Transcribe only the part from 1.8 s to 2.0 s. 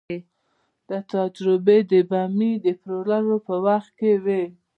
د